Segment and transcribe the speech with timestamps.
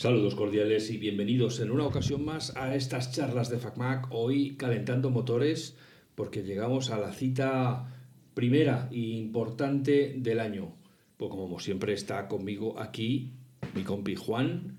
[0.00, 5.10] Saludos cordiales y bienvenidos en una ocasión más a estas charlas de FacMac, hoy calentando
[5.10, 5.76] motores
[6.14, 7.94] porque llegamos a la cita
[8.32, 10.74] primera e importante del año.
[11.18, 13.34] Pues como siempre está conmigo aquí
[13.74, 14.78] mi compi Juan,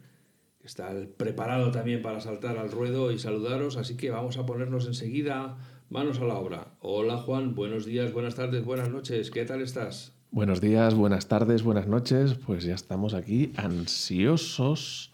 [0.59, 4.87] que está preparado también para saltar al ruedo y saludaros, así que vamos a ponernos
[4.87, 5.59] enseguida
[5.91, 6.73] manos a la obra.
[6.79, 10.13] Hola Juan, buenos días, buenas tardes, buenas noches, ¿qué tal estás?
[10.31, 12.33] Buenos días, buenas tardes, buenas noches.
[12.33, 15.10] Pues ya estamos aquí ansiosos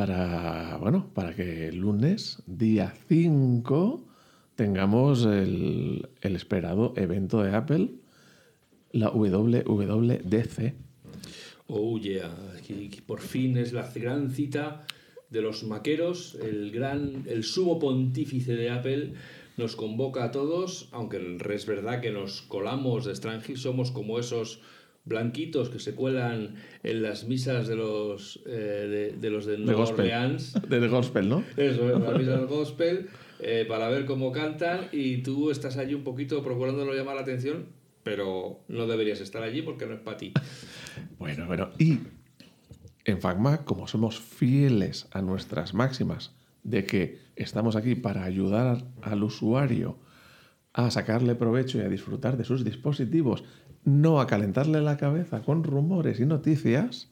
[0.00, 4.02] para, bueno, para que el lunes, día 5,
[4.54, 7.90] tengamos el, el esperado evento de Apple,
[8.92, 10.72] la WWDC.
[11.66, 12.34] Oh yeah,
[13.04, 14.86] por fin es la gran cita
[15.28, 19.12] de los maqueros, el gran, el sumo pontífice de Apple
[19.58, 24.60] nos convoca a todos, aunque es verdad que nos colamos de extranjero, somos como esos
[25.04, 29.80] blanquitos que se cuelan en las misas de los eh, de, de los de Nueva
[29.80, 30.00] gospel.
[30.00, 30.54] Orleans.
[30.68, 31.44] De gospel, ¿no?
[31.56, 33.08] Eso, en las misas del gospel,
[33.40, 37.66] eh, para ver cómo cantan y tú estás allí un poquito procurándolo llamar la atención,
[38.02, 40.32] pero no deberías estar allí porque no es para ti.
[41.18, 41.70] Bueno, bueno.
[41.78, 41.98] Y
[43.04, 49.22] en FacMac, como somos fieles a nuestras máximas de que estamos aquí para ayudar al
[49.22, 49.96] usuario
[50.72, 53.44] a sacarle provecho y a disfrutar de sus dispositivos,
[53.84, 57.08] no a calentarle la cabeza con rumores y noticias,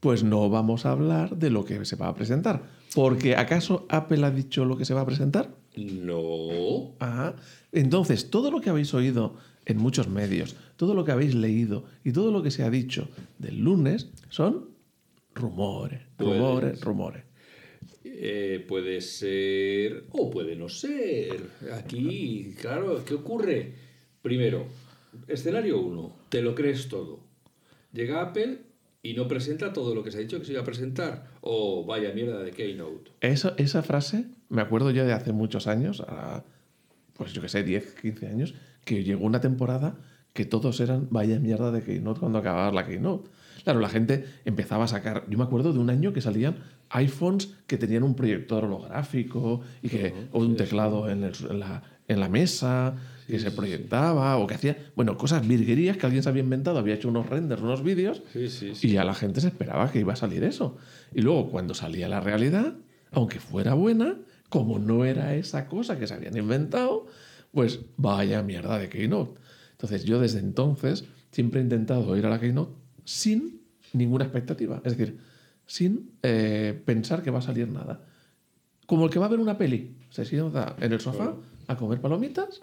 [0.00, 2.62] pues no vamos a hablar de lo que se va a presentar.
[2.94, 5.50] Porque ¿acaso Apple ha dicho lo que se va a presentar?
[5.76, 6.94] No.
[6.98, 7.36] Ajá.
[7.72, 12.12] Entonces, todo lo que habéis oído en muchos medios, todo lo que habéis leído y
[12.12, 14.70] todo lo que se ha dicho del lunes son
[15.34, 17.24] rumores, rumores, rumores.
[18.14, 21.40] Eh, puede ser o puede no ser.
[21.72, 23.74] Aquí, claro, ¿qué ocurre?
[24.22, 24.66] Primero,
[25.26, 27.20] escenario 1, te lo crees todo.
[27.92, 28.58] Llega Apple
[29.02, 31.30] y no presenta todo lo que se ha dicho que se iba a presentar.
[31.40, 33.10] O vaya mierda de Keynote.
[33.20, 36.02] Esa, esa frase, me acuerdo yo de hace muchos años,
[37.14, 39.98] pues yo que sé, 10, 15 años, que llegó una temporada
[40.32, 43.28] que todos eran vaya mierda de Keynote cuando acababa la Keynote.
[43.68, 45.26] Claro, la gente empezaba a sacar.
[45.28, 46.56] Yo me acuerdo de un año que salían
[46.88, 51.82] iPhones que tenían un proyector holográfico y que, o un teclado en, el- en la,
[52.08, 52.96] en la mesa
[53.26, 56.94] que se proyectaba o que hacía, bueno, cosas virguerías que alguien se había inventado, había
[56.94, 60.14] hecho unos renders, unos vídeos Sí, sí, y ya la gente se esperaba que iba
[60.14, 60.78] a salir eso.
[61.14, 62.72] Y luego, cuando salía la realidad,
[63.12, 64.16] aunque fuera buena,
[64.48, 67.04] como no era esa cosa que se habían inventado,
[67.52, 69.38] pues vaya mierda de Keynote.
[69.72, 72.72] Entonces, yo desde entonces siempre he intentado ir a la Keynote
[73.04, 73.57] sin
[73.92, 74.80] ninguna expectativa.
[74.84, 75.18] Es decir,
[75.66, 78.00] sin eh, pensar que va a salir nada.
[78.86, 79.96] Como el que va a ver una peli.
[80.10, 81.34] Se sienta en el sofá
[81.66, 82.62] a comer palomitas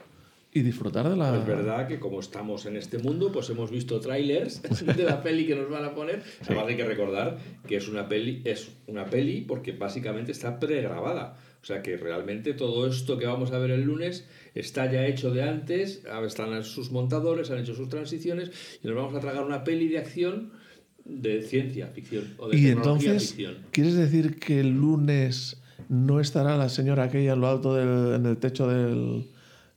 [0.51, 1.37] y disfrutar de la...
[1.37, 5.45] Es verdad que como estamos en este mundo, pues hemos visto trailers de la peli
[5.45, 6.23] que nos van a poner.
[6.45, 7.37] Además hay que recordar
[7.67, 11.37] que es una peli, es una peli porque básicamente está pregrabada.
[11.61, 15.31] O sea que realmente todo esto que vamos a ver el lunes está ya hecho
[15.31, 19.63] de antes, están sus montadores, han hecho sus transiciones y nos vamos a tragar una
[19.63, 20.53] peli de acción
[21.05, 23.55] de ciencia ficción o de Y entonces, ficción.
[23.71, 28.25] ¿quieres decir que el lunes no estará la señora aquella en lo alto del, en
[28.25, 29.27] el techo del,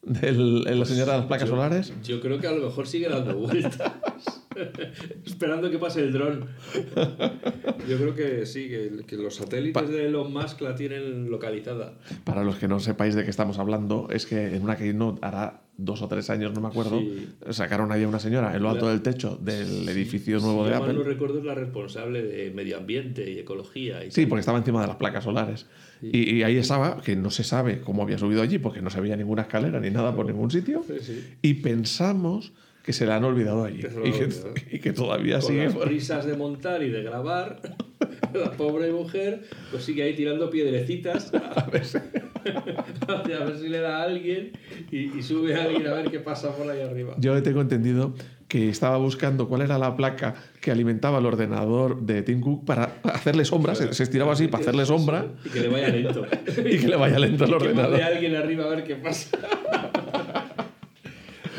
[0.03, 1.93] del- en la señora de las placas Yo- solares?
[2.03, 3.93] Yo creo que a lo mejor sigue dando vueltas.
[5.27, 6.47] Esperando que pase el dron.
[7.89, 11.95] Yo creo que sí, que, que los satélites de Elon Musk la tienen localizada.
[12.25, 15.63] Para los que no sepáis de qué estamos hablando, es que en una Keynote hará
[15.77, 17.29] dos o tres años, no me acuerdo, Sí.
[17.51, 20.71] sacaron ahí a una señora en lo alto La- del techo del edificio nuevo si
[20.73, 21.05] de mal no Apple.
[21.13, 24.05] recuerdo, es la responsable de medio ambiente y ecología.
[24.05, 24.29] Y Sí, tal.
[24.31, 25.67] porque estaba encima de las placas solares.
[26.03, 29.01] Y, y ahí estaba, que no se sabe cómo había subido allí, porque no se
[29.01, 30.85] veía ninguna escalera ni nada por ningún sitio.
[30.87, 31.25] Sí, sí.
[31.43, 32.53] Y pensamos
[32.89, 33.81] que se la han olvidado allí.
[33.81, 34.29] Que Y que,
[34.77, 35.65] y que todavía Con sigue.
[35.65, 37.61] las por- prisas de montar y de grabar,
[38.33, 43.81] la pobre mujer pues sigue ahí tirando piedrecitas a ver si, a ver si le
[43.81, 44.53] da a alguien
[44.91, 47.15] y, y sube a alguien a ver qué pasa por ahí arriba.
[47.19, 48.15] Yo tengo entendido
[48.49, 52.95] que estaba buscando cuál era la placa que alimentaba el ordenador de Tim Cook para
[53.05, 56.27] hacerle sombra, se, se estiraba así para hacerle sombra Y que le vaya lento.
[56.65, 58.01] y que le vaya lento el Y que ordenador.
[58.01, 59.37] a alguien arriba a ver qué pasa.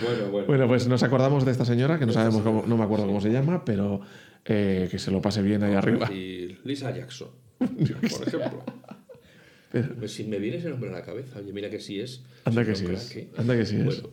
[0.04, 0.48] Bueno, bueno.
[0.48, 3.22] Bueno, pues nos acordamos de esta señora, que no sabemos cómo, no me acuerdo cómo
[3.22, 4.01] se llama, pero
[4.46, 6.12] eh, que se lo pase bien ahí arriba.
[6.12, 7.30] Y Lisa Jackson,
[7.60, 8.63] por ejemplo.
[9.72, 12.24] Pero- Pues Si me viene ese nombre a la cabeza, oye, mira que sí es.
[12.44, 13.28] Anda Sí, que sí es.
[13.38, 13.86] Anda que sí es.
[13.86, 14.10] Bueno,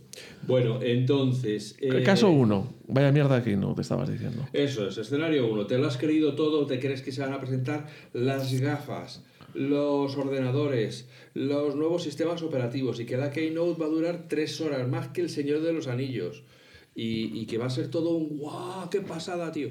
[0.47, 1.77] bueno, entonces.
[1.81, 2.75] eh, Caso 1.
[2.89, 4.47] Vaya mierda que no te estabas diciendo.
[4.53, 5.67] Eso es, escenario 1.
[5.67, 6.67] ¿Te lo has creído todo?
[6.67, 9.25] ¿Te crees que se van a presentar las gafas,
[9.57, 14.87] los ordenadores, los nuevos sistemas operativos y que la Keynote va a durar tres horas
[14.89, 16.45] más que el Señor de los Anillos?
[16.99, 19.71] y, que va a ser todo un guau, qué pasada, tío.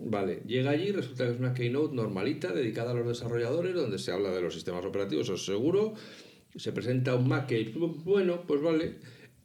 [0.00, 4.10] Vale, llega allí, resulta que es una keynote normalita dedicada a los desarrolladores, donde se
[4.10, 5.92] habla de los sistemas operativos, es seguro.
[6.56, 8.96] Se presenta un Mac que, bueno, pues vale,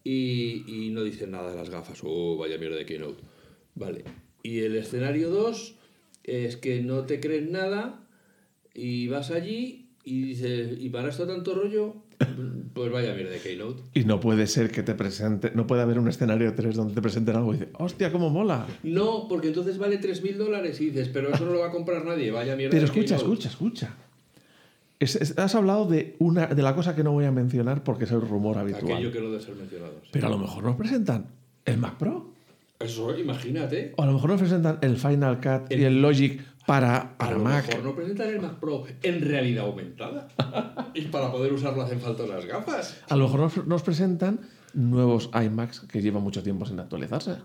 [0.05, 1.99] y, y no dice nada de las gafas.
[2.03, 3.21] Oh, vaya mierda de keynote.
[3.75, 4.05] Vale.
[4.41, 5.75] Y el escenario 2
[6.23, 8.06] es que no te crees nada
[8.77, 11.95] y vas allí y dices, ¿y para esto tanto rollo?
[12.77, 13.81] Pues vaya mierda de keynote.
[13.95, 17.01] Y no puede ser que te presente, no puede haber un escenario 3 donde te
[17.01, 18.67] presenten algo y dices, hostia, cómo mola.
[18.83, 22.05] No, porque entonces vale 3.000 dólares y dices, pero eso no lo va a comprar
[22.05, 23.95] nadie, vaya mierda Pero de escucha, escucha, escucha.
[24.99, 28.03] Es- es- has hablado de, una, de la cosa que no voy a mencionar porque
[28.05, 28.91] es el rumor habitual.
[28.93, 29.93] Aquello que no debe ser mencionado.
[30.03, 30.09] sí.
[30.11, 31.25] Pero a lo mejor nos presentan
[31.65, 32.29] el Mac Pro.
[32.79, 33.93] Eso, imagínate.
[33.97, 37.37] O a lo mejor nos presentan el Final Cut y el Logic para, A para
[37.37, 37.65] lo Mac.
[37.65, 40.27] mejor no presentan el Mac Pro en realidad aumentada.
[40.93, 43.01] y para poder usarlo hacen falta unas gafas.
[43.07, 44.41] A lo mejor nos, nos presentan
[44.73, 47.37] nuevos iMacs que llevan mucho tiempo sin actualizarse.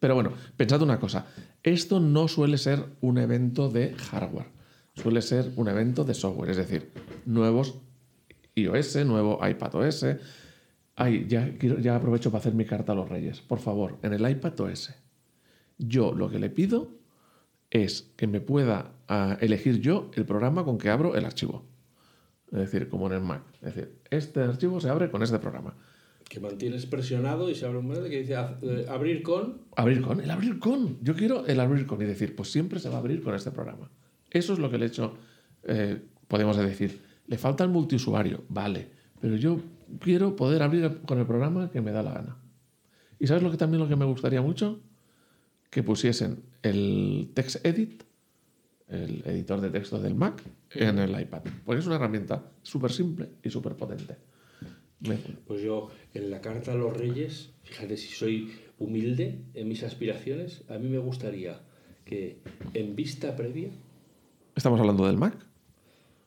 [0.00, 1.26] Pero bueno, pensad una cosa.
[1.62, 4.48] Esto no suele ser un evento de hardware.
[4.94, 6.50] Suele ser un evento de software.
[6.50, 6.90] Es decir,
[7.26, 7.74] nuevos
[8.54, 10.06] iOS, nuevo iPadOS.
[10.96, 13.42] Ay, ya, ya aprovecho para hacer mi carta a los reyes.
[13.42, 14.94] Por favor, en el iPadOS,
[15.76, 16.96] yo lo que le pido
[17.70, 21.64] es que me pueda ah, elegir yo el programa con que abro el archivo.
[22.52, 23.42] Es decir, como en el Mac.
[23.60, 25.74] Es decir, este archivo se abre con este programa.
[26.28, 29.62] Que mantienes presionado y se abre un menú que dice eh, abrir con.
[29.76, 30.98] Abrir con, el abrir con.
[31.02, 33.50] Yo quiero el abrir con y decir, pues siempre se va a abrir con este
[33.50, 33.90] programa.
[34.30, 35.16] Eso es lo que le he hecho,
[35.64, 37.00] eh, podemos decir.
[37.26, 38.88] Le falta el multiusuario, vale,
[39.20, 39.60] pero yo
[40.00, 42.36] quiero poder abrir con el programa que me da la gana.
[43.18, 44.80] ¿Y sabes lo que también lo que me gustaría mucho?
[45.70, 48.02] Que pusiesen el Text Edit,
[48.88, 51.42] el editor de texto del Mac, en el iPad.
[51.64, 54.16] Porque es una herramienta súper simple y súper potente.
[55.46, 60.64] Pues yo, en la carta a los reyes, fíjate si soy humilde en mis aspiraciones,
[60.68, 61.60] a mí me gustaría
[62.04, 62.40] que
[62.72, 63.70] en vista previa
[64.56, 65.45] Estamos hablando del Mac.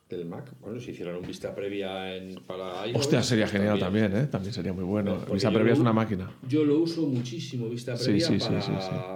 [0.10, 3.00] Del Mac, bueno, si hicieran un vista previa en, para iOS.
[3.00, 4.26] Hostia, sería pues genial también, ¿eh?
[4.26, 5.18] También sería muy bueno.
[5.20, 6.32] Porque Vista previa es una máquina.
[6.48, 8.72] Yo lo uso muchísimo, vista previa, sí, sí, para, sí,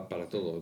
[0.10, 0.62] para todo.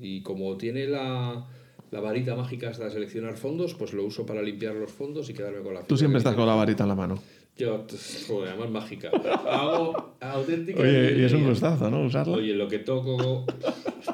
[0.00, 1.46] Y como tiene la,
[1.92, 5.60] la varita mágica hasta seleccionar fondos, pues lo uso para limpiar los fondos y quedarme
[5.60, 7.22] con la Tú siempre estás con la varita en la mano.
[7.56, 7.86] Yo,
[8.26, 9.10] joder, además mágica.
[9.48, 10.80] Hago auténtica.
[10.80, 12.04] Oye, y es un gustazo, ¿no?
[12.04, 12.36] Usarla.
[12.36, 13.46] Oye, lo que toco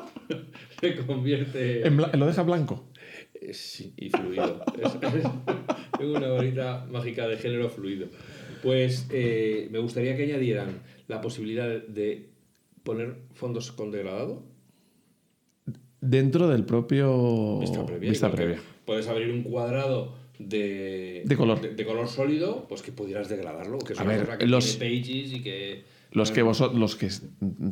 [0.81, 2.90] se convierte En lo deja blanco.
[3.53, 4.63] Sí, y fluido.
[4.83, 5.25] Es- es-
[5.99, 8.07] tengo una varita mágica de género fluido.
[8.63, 12.29] Pues eh, me gustaría que añadieran la posibilidad de
[12.83, 14.43] poner fondos con degradado.
[16.01, 17.59] Dentro del propio.
[17.61, 18.11] Vista previa.
[18.11, 18.59] Vista previa.
[18.87, 21.61] Puedes abrir un cuadrado de, De color.
[21.61, 23.79] de, de color sólido, pues que pudieras degradarlo.
[23.79, 25.85] Que es A ver, que los- pages y que.
[26.13, 27.09] Los que, los que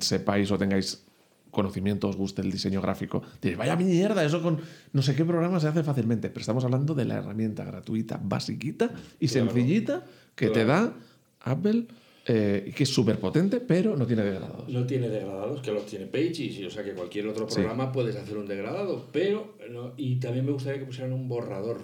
[0.00, 1.04] sepáis o tengáis
[1.50, 4.58] conocimiento, os guste el diseño gráfico, diréis, vaya mierda, eso con
[4.92, 6.28] no sé qué programa se hace fácilmente.
[6.28, 8.90] Pero estamos hablando de la herramienta gratuita, basiquita
[9.20, 9.50] y Claro.
[9.50, 10.04] sencillita
[10.34, 10.92] que te da
[11.40, 11.86] Apple,
[12.26, 14.68] eh, que es súper potente, pero no tiene degradados.
[14.68, 17.54] No tiene degradados, que los tiene Pages, y, o sea que cualquier otro Sí.
[17.56, 21.80] programa puedes hacer un degradado, pero no- y también me gustaría que pusieran un borrador,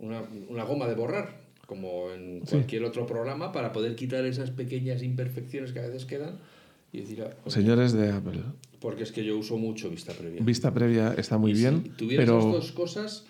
[0.00, 2.50] una, una goma de borrar, como en Sí.
[2.56, 6.38] cualquier otro programa, para poder quitar esas pequeñas imperfecciones que a veces quedan
[6.92, 8.40] y decir, ah, pues, Señores de Apple,
[8.84, 10.42] porque es que yo uso mucho vista previa.
[10.44, 13.24] vista previa está muy Y bien, Si tuviera pero, dos cosas,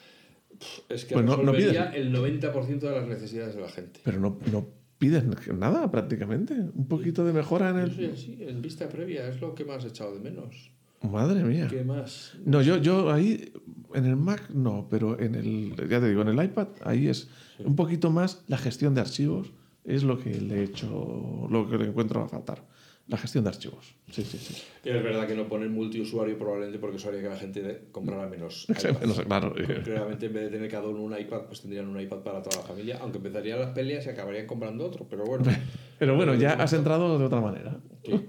[0.89, 1.77] es que Pues no- no pides.
[1.95, 4.01] el 90% de las necesidades de la gente.
[4.03, 4.67] pero no, no
[4.99, 5.23] pides
[5.57, 6.55] nada prácticamente.
[6.55, 8.11] Un poquito de mejora en el...
[8.13, 10.73] así, en vista previa, es lo que más he echado de menos.
[11.03, 11.69] Madre mía.
[11.71, 12.33] ¿Qué más?
[12.45, 13.53] No, yo, yo ahí,
[13.95, 17.29] en el Mac no, pero en el, ya te digo, en el iPad, ahí es
[17.61, 19.53] un poquito más la gestión de archivos,
[19.85, 22.74] es lo que le he hecho, lo que le encuentro a faltar.
[23.07, 23.95] La gestión de archivos.
[24.11, 24.55] Sí, sí, sí.
[24.83, 28.27] Y es verdad que no ponen multiusuario probablemente porque eso haría que la gente comprara
[28.29, 28.67] menos.
[28.79, 28.95] sé,
[29.27, 29.53] claro.
[29.85, 32.63] Realmente en vez de tener cada uno un iPad, pues tendrían un iPad para toda
[32.63, 35.45] la familia, aunque empezarían las peleas y acabarían comprando otro, pero bueno.
[35.99, 37.79] Pero bueno, ya has entrado de otra manera.
[38.05, 38.21] Sí.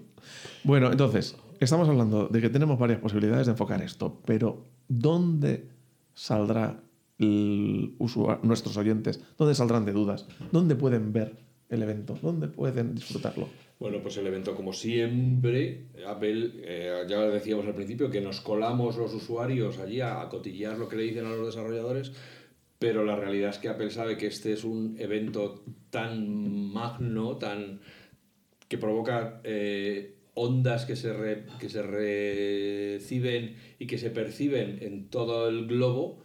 [0.63, 5.67] Bueno, entonces, estamos hablando de que tenemos varias posibilidades de enfocar esto, pero ¿dónde
[6.13, 6.79] saldrá
[7.17, 9.19] el usua- nuestros oyentes?
[9.37, 10.27] ¿Dónde saldrán de dudas?
[10.51, 11.35] ¿Dónde pueden ver
[11.69, 12.17] el evento?
[12.21, 13.47] ¿Dónde pueden disfrutarlo?
[13.79, 18.95] Bueno, pues el evento, como siempre, Apple, eh, ya decíamos al principio, que nos colamos
[18.95, 20.29] los usuarios allí a, a
[20.77, 22.13] lo que le dicen a los desarrolladores,
[22.79, 27.81] pero la realidad es que Apple sabe que este es un evento tan magno, tan
[28.69, 35.09] que provoca eh, ondas que se, re- que se reciben y que se perciben en
[35.09, 36.23] todo el globo,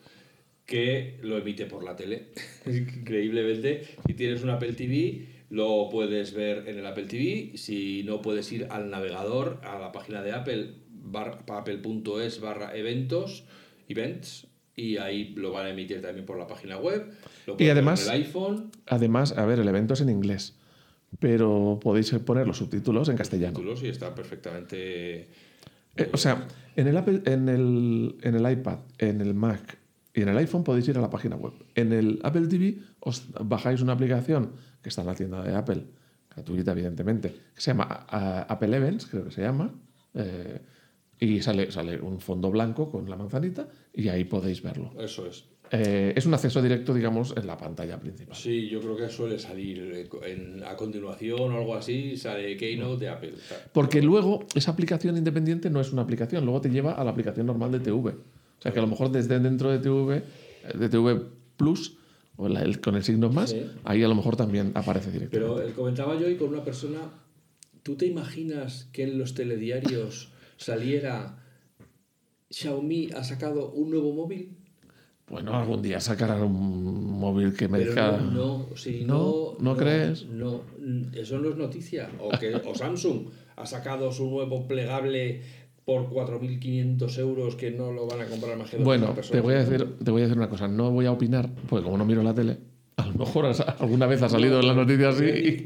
[0.67, 2.29] que lo emite por la tele.
[2.67, 7.53] Increíblemente, si tienes un Apple TV, Lo puedes ver en el Apple TV.
[7.57, 10.75] Si no, puedes ir al navegador, a la página de Apple,
[11.13, 13.45] apple.es barra eventos,
[13.89, 17.11] events, y ahí lo van a emitir también por la página web.
[17.47, 20.57] Lo ver además- en el iPhone, Además, a ver, el evento es en inglés,
[21.19, 23.53] pero podéis poner los subtítulos en castellano.
[23.57, 25.29] títulos, y está perfectamente.
[25.97, 29.79] Eh, o sea, en el, Apple, en, el, en el iPad, en el Mac
[30.15, 31.53] y en el iPhone podéis ir a la página web.
[31.75, 34.53] En el Apple TV os bajáis una aplicación
[34.83, 35.83] que está en la tienda de Apple,
[36.35, 37.85] gratuita evidentemente, que se llama
[38.49, 39.73] Apple Events, creo que se llama,
[40.15, 40.61] eh,
[41.19, 44.93] y sale, sale un fondo blanco con la manzanita y ahí podéis verlo.
[44.99, 45.45] Eso es.
[45.73, 48.35] Eh, es un acceso directo, digamos, en la pantalla principal.
[48.35, 53.05] Sí, yo creo que suele salir eh, en- a continuación o algo así, sale Keynote
[53.05, 53.35] de Apple.
[53.73, 57.47] Porque luego esa aplicación independiente no es una aplicación, luego te lleva a la aplicación
[57.47, 58.11] normal de TV.
[58.11, 60.23] O sea que a lo mejor desde dentro de TV,
[60.77, 61.21] de TV
[61.57, 61.99] Plus,
[62.43, 63.63] o la- el- con el signo más, Sí.
[63.85, 65.53] ahí a lo mejor también aparece directamente.
[65.55, 67.01] Pero eh, comentaba yo hoy con una persona,
[67.83, 71.37] ¿tú te imaginas que en los telediarios saliera
[72.51, 74.57] Xiaomi ha sacado un nuevo móvil?
[75.29, 78.17] Bueno, algún día sacarán un móvil que merezca.
[78.17, 78.31] no,
[78.69, 80.27] no, sí, No, no, ¿no crees?
[80.27, 80.63] No,
[81.13, 82.11] eso no es noticia.
[82.19, 85.43] O, que, o Samsung ha sacado su nuevo plegable
[85.91, 89.65] por 4.500 euros que no lo van a comprar más que Bueno, te voy, a
[89.65, 90.69] decir, te voy a decir una cosa.
[90.69, 92.59] No voy a opinar, porque como no miro la tele,
[92.95, 93.47] a lo mejor
[93.81, 95.25] alguna vez ha salido en las noticias así.
[95.25, 95.65] Eh,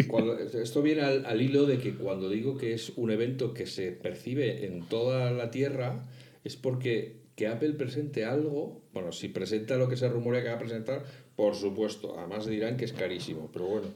[0.62, 3.92] esto viene al, al hilo de que cuando digo que es un evento que se
[3.92, 6.06] percibe en toda la Tierra,
[6.42, 10.54] es porque que Apple presente algo, bueno, si presenta lo que se rumorea que va
[10.54, 11.04] a presentar,
[11.36, 13.88] por supuesto, además dirán que es carísimo, pero bueno,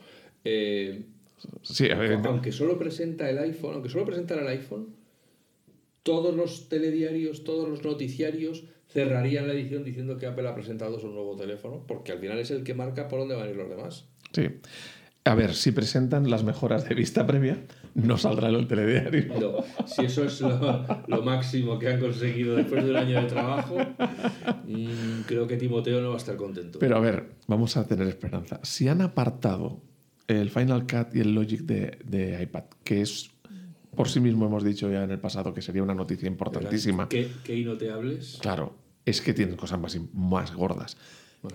[0.44, 1.04] eh,
[1.62, 4.97] Sí, a ver, aunque solo presenta el iPhone, aunque solo presentara el iPhone,
[6.08, 11.08] todos los telediarios, todos los noticiarios cerrarían la edición diciendo que Apple ha presentado su
[11.08, 13.68] nuevo teléfono, porque al final es el que marca por dónde van a ir los
[13.68, 14.06] demás.
[14.32, 14.48] sí.
[15.24, 17.62] A ver, si presentan las mejoras de vista previa,
[17.94, 19.38] no saldrá en el telediario.
[19.38, 23.26] No, si eso es lo, lo máximo que han conseguido después de un año de
[23.26, 23.76] trabajo,
[24.66, 26.78] mm, creo que Timoteo no va a estar contento.
[26.78, 28.58] Pero a ver, vamos a tener esperanza.
[28.62, 29.82] Si han apartado
[30.28, 33.30] el Final Cut y el Logic de, de iPad, que es
[33.98, 37.08] por sí mismo hemos dicho ya en el pasado que sería una noticia importantísima.
[37.08, 38.38] ¿Qué, qué inoteables?
[38.40, 40.96] Claro, es que tienen cosas más, más gordas.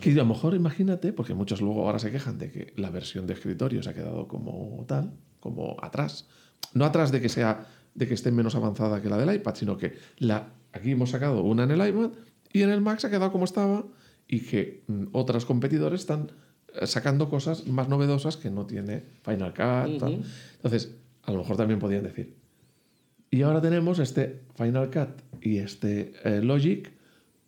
[0.01, 3.27] Que a lo mejor imagínate, porque muchos luego ahora se quejan de que la versión
[3.27, 6.27] de escritorio se ha quedado como tal, como atrás.
[6.73, 9.77] No atrás de que sea de que esté menos avanzada que la del iPad, sino
[9.77, 12.11] que la, aquí hemos sacado una en el iPad
[12.51, 13.85] y en el Mac se ha quedado como estaba
[14.27, 16.31] y que mm, otros competidores están
[16.73, 19.99] eh, sacando cosas más novedosas que no tiene Final Cut.
[19.99, 20.13] tal.
[20.15, 20.23] Ujú.
[20.55, 22.35] Entonces, a lo mejor también podrían decir.
[23.31, 26.91] Y ahora tenemos este Final Cut y este eh, Logic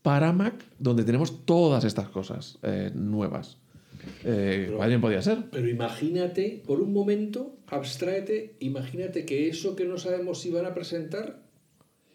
[0.02, 3.58] para Mac, donde tenemos todas estas cosas eh, nuevas.
[4.24, 5.46] Eh, Pero- alguien podía ser.
[5.52, 10.74] Pero imagínate, por un momento, abstráete, imagínate que eso que no sabemos si van a
[10.74, 11.44] presentar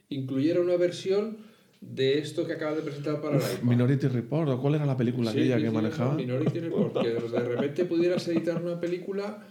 [0.09, 1.39] incluyera una versión
[1.81, 3.63] de esto que acaban de presentar para el iPad.
[3.63, 6.15] Minority Report, ¿o cuál era la película Sí, aquella que manejaba?
[6.15, 9.47] Minority Report, que de repente pudieras editar una película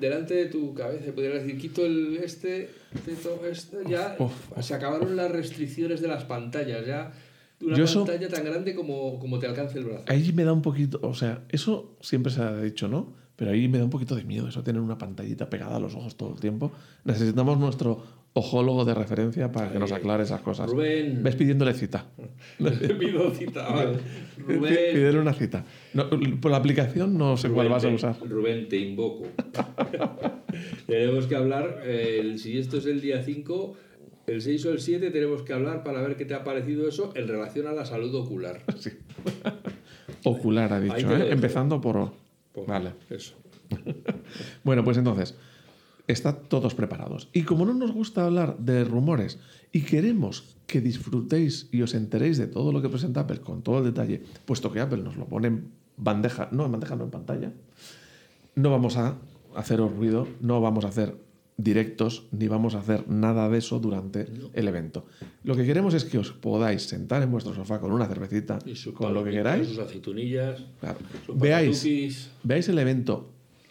[0.00, 2.70] delante de tu cabeza pudieras decir, quito el este,
[3.04, 7.12] quito este, ya Uf, se acabaron las restricciones de las pantallas, ya
[7.60, 10.04] una Yo eso- pantalla tan grande como, como te alcance el brazo.
[10.08, 13.12] Ahí me da un poquito, o sea, eso siempre se ha dicho, ¿no?
[13.36, 15.94] Pero ahí me da un poquito de miedo eso, tener una pantallita pegada a los
[15.94, 16.72] ojos todo el tiempo.
[17.04, 18.02] Necesitamos nuestro
[18.32, 20.70] ojólogo de referencia para que nos aclare esas cosas.
[20.70, 22.06] Rubén, Ves pidiéndole cita.
[22.58, 23.98] te pido cita, vale.
[24.46, 25.64] Pídele Rubén, una cita.
[25.94, 26.08] No,
[26.40, 28.16] por la aplicación no sé cuál vas a usar.
[28.20, 29.26] Rubén, te invoco.
[30.86, 33.76] tenemos que hablar, eh, si esto es el día 5,
[34.26, 37.12] el 6 o el 7 tenemos que hablar para ver qué te ha parecido eso
[37.16, 38.62] en relación a la salud ocular.
[38.78, 38.90] Sí.
[40.24, 41.30] Ocular, ha dicho, ¿eh?
[41.30, 42.12] empezando por...
[42.52, 42.92] Pues, Vale.
[43.08, 43.34] Eso.
[44.64, 45.36] Bueno, pues entonces,
[46.12, 47.28] está todos preparados.
[47.32, 49.38] Y como no nos gusta hablar de rumores
[49.72, 53.78] y queremos que disfrutéis y os enteréis de todo lo que presenta Apple con todo
[53.78, 57.10] el detalle, puesto que Apple nos lo pone en bandeja, no en bandeja, no en
[57.10, 57.52] pantalla,
[58.54, 59.18] no vamos a
[59.56, 61.16] haceros ruido, no vamos a hacer
[61.56, 65.04] directos, ni vamos a hacer nada de eso durante el evento.
[65.44, 68.58] Lo que queremos es que os podáis sentar en vuestro sofá con una cervecita,
[68.94, 70.98] con lo que queráis, Sus aceitunillas, Claro.
[71.26, 73.30] sus Veáis, veáis el evento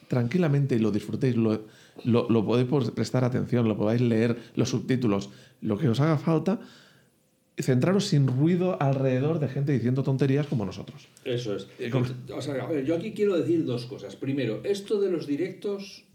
[0.10, 1.64] tranquilamente y lo disfrutéis, lo,
[2.04, 5.30] lo, lo podéis prestar atención, lo podáis leer, los subtítulos,
[5.62, 6.60] lo que os haga falta,
[7.58, 11.08] centraros sin ruido alrededor de gente diciendo tonterías como nosotros.
[11.26, 11.68] Eso es.
[11.78, 14.16] Eh, con- O sea, a ver, yo aquí quiero decir dos cosas.
[14.16, 16.06] Primero, esto de los directos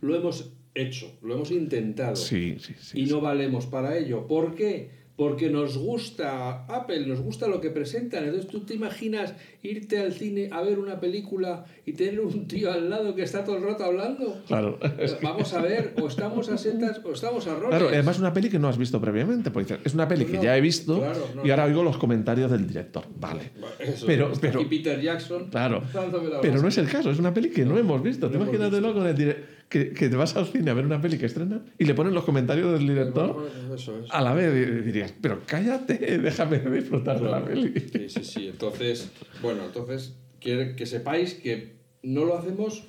[0.00, 2.16] lo hemos hecho, lo hemos intentado.
[2.16, 3.00] Sí, sí, sí.
[3.02, 4.26] y no valemos para ello.
[4.26, 4.99] ¿Por qué?
[5.20, 8.24] Porque nos gusta Apple, nos gusta lo que presentan.
[8.24, 12.72] Entonces tú te imaginas irte al cine a ver una película y tener un tío
[12.72, 14.40] al lado que está todo el rato hablando.
[14.46, 14.78] Claro.
[15.22, 17.68] Vamos a ver, o estamos a setas o estamos a roles.
[17.68, 19.50] Claro, además una peli que no has visto previamente.
[19.50, 22.50] Porque es una peli que ya he visto claro, no, y ahora oigo los comentarios
[22.50, 23.04] del director.
[23.18, 23.50] Vale.
[23.78, 25.50] Eso, pero- pero- aquí Peter Jackson.
[25.50, 25.82] Claro.
[26.40, 28.30] Pero no es el caso, es una peli que no hemos visto.
[28.30, 28.98] Tú hemos imagínatelo visto.
[29.00, 31.62] con el dire- que, que te vas al cine a ver una peli que estrena
[31.78, 34.10] y le ponen los comentarios del director Eso es.
[34.10, 37.72] a la vez y dirías, pero cállate, déjame disfrutar de la peli.
[37.92, 38.48] Sí, sí, sí.
[38.48, 39.10] Entonces,
[39.40, 42.84] bueno, entonces, quiero que sepáis que no lo hacemos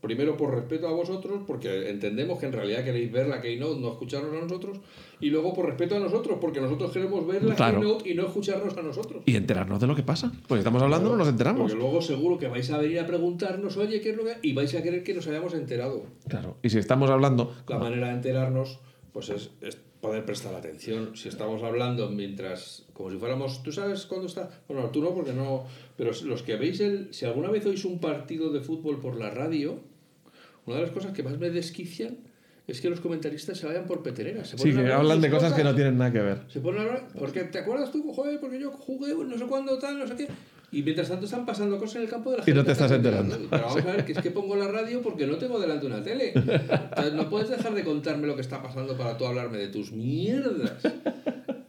[0.00, 3.88] primero por respeto a vosotros, porque entendemos que en realidad queréis ver la Keynote, no
[3.88, 4.78] escucharnos a nosotros,
[5.20, 7.80] y luego por respeto a nosotros, porque nosotros queremos ver la Claro.
[7.80, 9.22] Keynote y no escucharnos a nosotros.
[9.24, 10.30] Y enterarnos de lo que pasa.
[10.46, 11.62] Pues estamos hablando, no nos enteramos.
[11.62, 14.36] Porque luego seguro que vais a venir a preguntarnos, oye, ¿qué es lo que...?
[14.42, 16.04] Y vais a querer que nos hayamos enterado.
[16.28, 16.56] Claro.
[16.62, 17.54] Y si estamos hablando.
[17.68, 18.80] La manera de enterarnos,
[19.12, 21.16] pues es, es poder prestar atención.
[21.16, 24.50] Si estamos hablando mientras, como si fuéramos, ¿tú sabes cuándo está?
[24.68, 25.64] Bueno, tú no, porque no,
[25.96, 29.30] pero los que veis el, si alguna vez oís un partido de fútbol por la
[29.30, 29.80] radio,
[30.66, 32.18] una de las cosas que más me desquician
[32.66, 34.48] es que los comentaristas se vayan por peteneras.
[34.50, 36.42] Se Sí, ponen que hablan de sus cosas que no tienen nada que ver.
[36.48, 39.78] Se ponen a hablar, porque te acuerdas tú, joder, porque yo jugué no sé cuándo,
[39.78, 40.28] tal, no sé qué.
[40.72, 42.58] Y mientras tanto están pasando cosas en el campo de la Y gente.
[42.58, 43.36] no te estás está enterando.
[43.50, 46.02] Pero vamos a ver, que es que pongo la radio porque no tengo delante una
[46.02, 46.32] tele.
[46.34, 49.92] Entonces, no puedes dejar de contarme lo que está pasando para tú hablarme de tus
[49.92, 50.72] mierdas.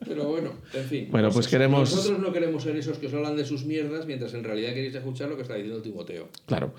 [0.07, 1.07] Pero bueno, en fin.
[1.11, 4.33] Bueno, pues queremos- Nosotros no queremos ser esos que os hablan de sus mierdas mientras
[4.33, 6.29] en realidad queréis escuchar lo que está diciendo Timoteo.
[6.45, 6.73] Claro.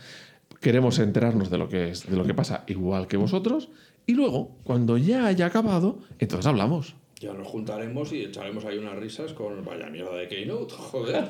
[0.60, 3.68] Queremos enterarnos de lo que es, de lo que pasa igual que vosotros.
[4.06, 6.94] Y luego, cuando ya haya acabado, entonces hablamos.
[7.18, 11.24] Ya nos juntaremos y echaremos ahí unas risas con vaya mierda de Keynote, joder.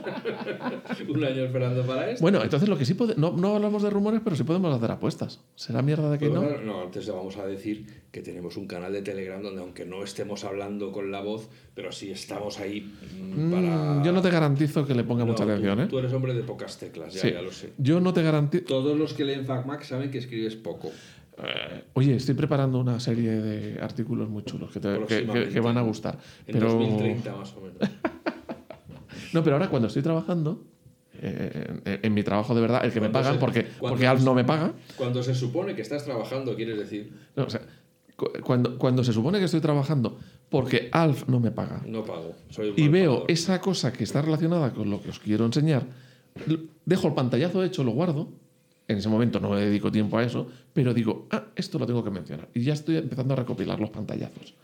[1.08, 2.22] Un año esperando para esto.
[2.22, 4.90] Bueno, entonces lo que sí pode- no, no hablamos de rumores, pero sí podemos hacer
[4.90, 5.40] apuestas.
[5.54, 6.82] ¿Será mierda de que Pero no?
[6.82, 10.42] antes le vamos a decir que tenemos un canal de Telegram donde aunque no estemos
[10.44, 14.02] hablando con la voz, pero sí estamos ahí mm, Mm, para...
[14.02, 15.86] Yo no te garantizo que le ponga No, mucha tú- atención, ¿eh?
[15.86, 17.30] Tú eres hombre de pocas teclas, ya, Sí.
[17.30, 17.74] ya lo sé.
[17.78, 18.64] Yo no te garantizo.
[18.64, 20.90] Todos los que leen FacMac saben que escribes poco.
[21.38, 25.52] Eh, oye, estoy preparando una serie de artículos muy chulos que, te- que- que- Próximamente.
[25.52, 26.18] que van a gustar.
[26.46, 27.78] En Pero, 2030 más o menos.
[29.32, 30.64] No, pero ahora cuando estoy trabajando,
[31.20, 34.22] eh, en, en mi trabajo de verdad, el que me pagan, se- porque, porque Alf
[34.22, 34.72] no me paga.
[34.96, 37.60] Cuando se supone que estás trabajando, quieres decir, no, o sea,
[38.14, 42.34] cu- cuando, cuando se supone que estoy trabajando porque Alf no me paga no pago.
[42.50, 43.30] Soy y veo pagador.
[43.30, 45.84] esa cosa que está relacionada con lo que os quiero enseñar,
[46.84, 48.28] dejo el pantallazo hecho, lo guardo.
[48.88, 52.04] En ese momento no me dedico tiempo a eso, pero digo, ah, esto lo tengo
[52.04, 52.48] que mencionar.
[52.54, 54.54] Y ya estoy empezando a recopilar los pantallazos.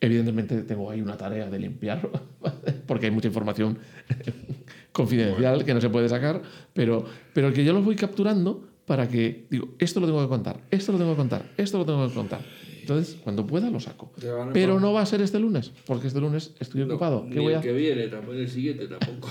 [0.00, 2.08] Evidentemente tengo ahí una tarea de limpiar,
[2.86, 3.78] porque hay mucha información
[4.92, 6.42] confidencial que no se puede sacar,
[6.74, 10.60] pero, pero que yo los voy capturando para que, digo, esto lo tengo que contar,
[10.70, 12.40] esto lo tengo que contar, esto lo tengo que contar.
[12.80, 14.12] Entonces, cuando pueda, lo saco.
[14.52, 17.24] Pero no va a ser este lunes, porque este lunes estoy No, ocupado.
[17.26, 19.28] ni ¿Qué voy el a que viene, tampoco el siguiente tampoco.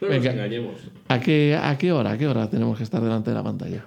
[0.00, 0.24] No Venga.
[0.24, 0.80] nos engañemos.
[1.08, 2.12] ¿A qué, ¿A qué hora?
[2.12, 3.84] ¿A qué hora tenemos que estar delante de la pantalla?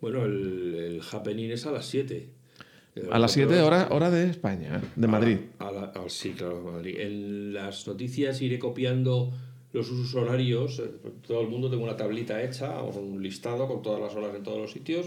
[0.00, 2.28] Bueno, el, el happening es a las 7.
[3.10, 4.86] A las 7 hora, hora de España, ¿eh?
[4.96, 5.36] de Madrid.
[5.58, 6.96] A la- a- sí, claro, Madrid.
[6.98, 9.32] En las noticias iré copiando
[9.72, 10.80] los usos horarios.
[10.80, 10.90] eh,
[11.26, 14.42] Todo el mundo tengo una tablita hecha, o un listado con todas las horas en
[14.42, 15.06] todos los sitios.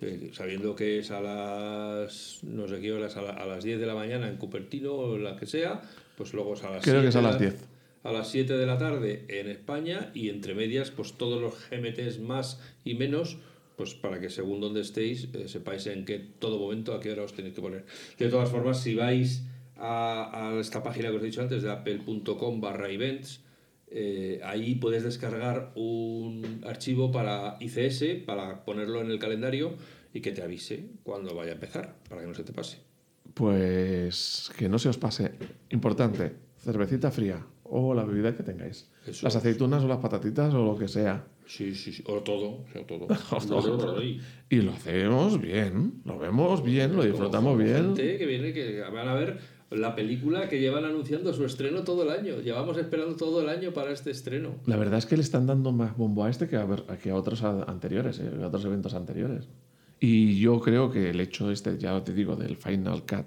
[0.00, 3.78] eh, sabiendo que es a las no sé qué horas, a, la- a las 10
[3.78, 5.82] de la mañana en Cupertino o la que sea,
[6.16, 7.64] pues luego es a las Creo que es a 7 las de la- 10.
[8.04, 12.20] A las 7 de la tarde en España y entre medias, pues todos los GMTs
[12.20, 13.38] más y menos,
[13.76, 17.22] pues para que según donde estéis, eh, sepáis en qué todo momento, a qué hora
[17.22, 17.86] os tenéis que poner.
[18.18, 19.44] De todas formas, si vais
[19.78, 23.40] a, esta página que os he dicho antes, de apple.com barra events,
[23.88, 29.76] eh, ahí puedes descargar un archivo para ICS, para ponerlo en el calendario
[30.12, 32.80] y que te avise cuando vaya a empezar, para que no se te pase.
[33.32, 35.32] Pues que no se os pase.
[35.70, 38.88] Importante, cervecita fría o la bebida que tengáis.
[39.06, 41.26] Eso las aceitunas o las patatitas o lo que sea.
[41.46, 42.02] Sí, sí, sí.
[42.06, 43.06] O todo, o todo.
[43.32, 44.00] O todo.
[44.02, 47.96] Y lo hacemos bien, lo vemos bien, lo disfrutamos bien.
[47.96, 49.38] Gente que viene, que van a ver
[49.70, 52.40] la película que llevan anunciando su estreno todo el año.
[52.40, 54.54] Llevamos esperando todo el año para este estreno.
[54.66, 57.10] La verdad es que le están dando más bombo a este que a, ver- que
[57.10, 59.48] a otros anteriores, eh, a otros eventos anteriores.
[60.00, 63.26] Y yo creo que el hecho este, ya te digo, del Final Cut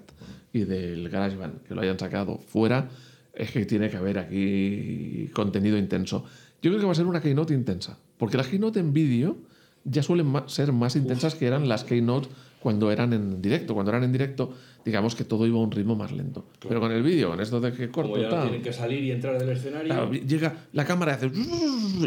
[0.52, 2.88] y del GarageBand, que lo hayan sacado fuera,
[3.38, 6.24] es que tiene que haber aquí contenido intenso.
[6.60, 9.36] Yo creo que va a ser una Keynote intensa, porque las Keynote en vídeo
[9.84, 12.28] ya suelen ser más intensas que eran las Keynote
[12.60, 13.74] cuando eran en directo.
[13.74, 14.52] Cuando eran en directo,
[14.84, 16.46] digamos que todo iba a un ritmo más lento.
[16.66, 19.02] Pero con el vídeo, en esto de que corto Como ya no tienen que salir
[19.04, 21.30] y entrar del escenario, claro, llega la cámara y hace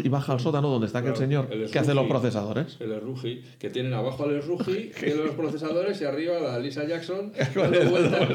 [0.04, 2.76] y baja al sótano donde está aquel Claro, señor el que hace los procesadores.
[2.80, 7.32] el Rugi, que tienen abajo al Rugi, que los procesadores, y arriba la Lisa Jackson,
[7.54, 8.28] Con dando el- vueltas.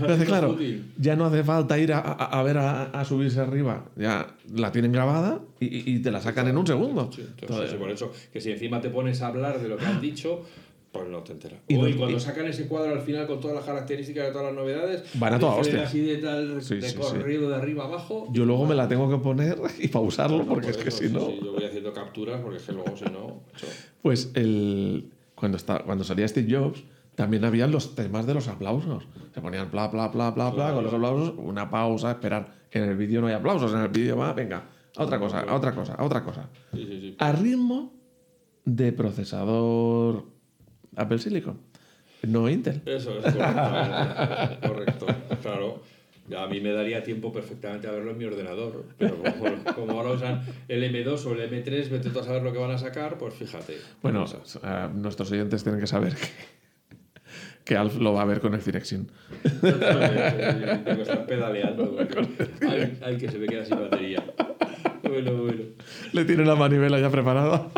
[0.00, 0.56] Entonces, claro,
[0.98, 3.84] ya no hace falta ir a, a- a ver a, a subirse arriba.
[3.96, 7.10] Ya la tienen grabada y, te la sacan en un segundo.
[7.40, 10.42] Entonces, por eso, que si encima te pones a hablar de lo que han dicho,
[10.92, 11.60] pues no te enteras.
[11.68, 14.46] Y no- cuando y- sacan ese cuadro al final con todas las características de todas
[14.46, 15.82] las novedades, Van a toda hostia.
[15.84, 16.96] así de tal, Sí, de sí, sí.
[16.98, 18.28] corrido de arriba abajo.
[18.32, 21.08] yo luego me la tengo que poner y pausarlo Por porque es que eso, si
[21.10, 21.20] no...
[21.26, 23.42] sí, yo voy haciendo capturas porque es que luego si no.
[24.02, 26.82] Pues el, cuando, está, cuando salía Steve Jobs,
[27.14, 29.06] también habían los temas de los aplausos.
[29.34, 32.54] Se ponían bla, bla, bla, bla, bla, con los aplausos, una pausa, esperar.
[32.70, 35.54] En el vídeo no hay aplausos, en el vídeo va, venga, a otra cosa, a
[35.54, 36.48] otra cosa, a otra cosa.
[36.72, 37.16] Sí, sí, sí.
[37.18, 37.92] A ritmo
[38.64, 40.26] de procesador
[40.98, 41.58] Apple Silicon,
[42.22, 42.82] no Intel.
[42.86, 44.68] Eso es correcto.
[44.68, 45.06] correcto,
[45.42, 45.82] claro.
[46.36, 50.10] A mí me daría tiempo perfectamente a verlo en mi ordenador, pero como, como ahora
[50.12, 53.16] usan el M2 o el M3, vete tú a saber lo que van a sacar,
[53.16, 53.78] pues fíjate.
[54.02, 56.28] Bueno, eh, nuestros oyentes tienen que saber que,
[57.64, 59.08] que Alf lo va a ver con el Cinexin.
[59.62, 61.96] Tengo que estar pedaleando.
[61.96, 64.22] porque- Ay, ay, que se me queda sin batería.
[65.02, 65.62] Bueno, bueno.
[66.12, 67.68] Le tiene la manivela ya preparada.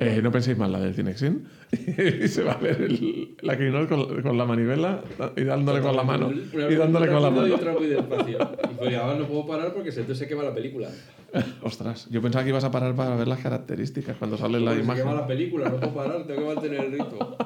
[0.00, 1.44] Eh, no penséis mal la del Cinexin.
[2.24, 5.02] y se va a ver el- la Keynote con, con la manivela
[5.36, 6.30] y dándole con la mano.
[6.32, 7.54] Y dándole con la rápido Y mano.
[7.54, 8.38] otra muy despacio.
[8.70, 10.88] Y pues ahora no puedo parar porque entonces se quema la película.
[11.62, 14.76] Ostras, yo pensaba que ibas a parar para ver las características cuando sale la Porque
[14.80, 15.02] se imagen.
[15.04, 17.36] quema la película, no puedo parar, tengo que mantener el ritmo.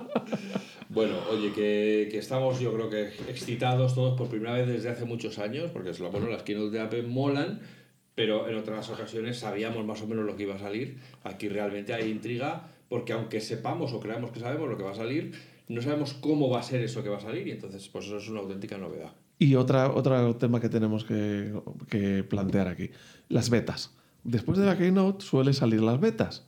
[0.89, 5.05] Bueno, oye, que, que estamos yo creo que excitados todos por primera vez desde hace
[5.05, 7.61] muchos años, porque es lo bueno, las keynote de Apple molan,
[8.17, 10.97] pero en otras ocasiones sabíamos más o menos lo que iba a salir.
[11.23, 14.97] Aquí realmente hay intriga, porque aunque sepamos o creamos que sabemos lo que va a
[14.97, 15.33] salir,
[15.69, 18.17] no sabemos cómo va a ser eso que va a salir, y entonces pues eso
[18.17, 19.13] es una auténtica novedad.
[19.39, 21.53] Y otra, otro tema que tenemos que,
[21.91, 22.91] que plantear aquí,
[23.29, 23.95] las betas.
[24.25, 26.47] Después de la Keynote suelen salir las betas.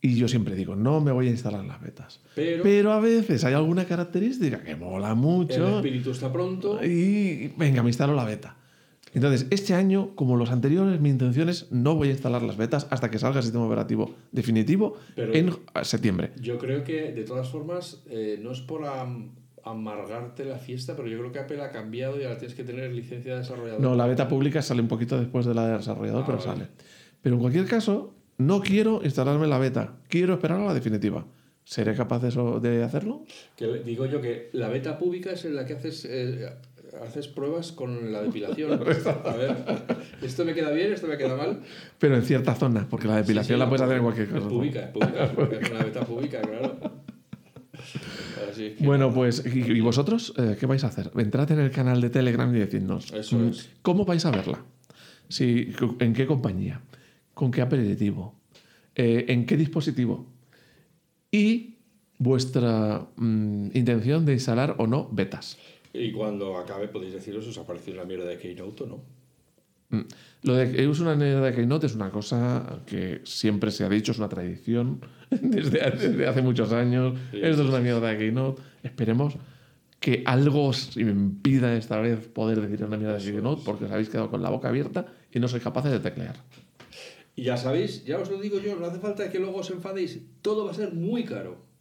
[0.00, 2.20] Y yo siempre digo, no me voy a instalar las betas.
[2.34, 6.84] Pero, a veces hay alguna característica que mola el mucho espíritu está pronto.
[6.84, 8.56] y venga, me instalo la beta.
[9.14, 12.86] Entonces, este año, como los anteriores, mi intención es no voy a instalar las betas
[12.90, 15.50] hasta que salga el sistema operativo definitivo Pero- en
[15.82, 16.32] septiembre.
[16.40, 19.32] Yo creo que, de todas formas, eh, no es por am-
[19.64, 22.90] amargarte la fiesta, pero yo creo que Apple ha cambiado y ahora tienes que tener
[22.92, 23.80] licencia de desarrollador.
[23.80, 26.50] No, la beta pública sale un poquito después de la de desarrollador, Ah, pero vale.
[26.50, 26.68] sale.
[27.22, 31.24] Pero en cualquier caso, no quiero instalarme la beta, quiero esperar a la definitiva.
[31.64, 33.22] ¿Seré capaz de, eso, de hacerlo?
[33.56, 36.48] Que digo yo que la beta pública es en la que haces, eh,
[37.00, 38.72] haces pruebas con la depilación.
[38.72, 39.56] A ver,
[40.22, 41.60] esto me queda bien, esto me queda mal.
[41.98, 44.32] Pero en cierta zona, porque la depilación Sí, sí, la puedes hacer en cualquier Es
[44.34, 44.48] cosa.
[44.48, 44.90] pública, es
[45.34, 46.78] pública, es una beta pública, claro.
[48.50, 51.10] Así que- Bueno, pues, ¿y, y vosotros eh, qué vais a hacer?
[51.16, 53.12] Entrad en el canal de Telegram y decidnos.
[53.12, 53.70] Eso mm, es.
[53.82, 54.58] ¿Cómo vais a verla?
[55.28, 56.82] Si, ¿En qué compañía?
[57.34, 58.34] ¿Con qué aperitivo?
[58.94, 60.26] Eh, ¿En qué dispositivo?
[61.30, 61.78] Y
[62.18, 65.56] vuestra mm, intención de instalar o no betas.
[65.92, 69.04] Y cuando acabe podéis deciros os ha parecido una mierda de Keynote o no.
[69.90, 70.06] Mm.
[70.44, 73.88] Lo de que es una anécdota de Keynote es una cosa que siempre se ha
[73.88, 75.00] dicho, es una tradición
[75.30, 77.18] desde, desde hace muchos años.
[77.30, 78.62] Sí, Esto es una mierda de Keynote.
[78.82, 79.34] Esperemos
[80.00, 84.08] que algo os impida esta vez poder decir una mierda de Keynote porque os habéis
[84.08, 86.36] quedado con la boca abierta y no sois capaces de teclear.
[87.36, 90.20] Y ya sabéis, ya os lo digo yo, no hace falta que luego os enfadéis,
[90.42, 91.71] todo va a ser muy caro.